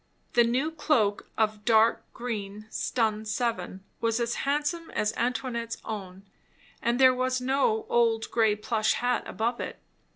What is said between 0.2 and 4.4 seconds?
The new cloak, of dark green stun 7, was as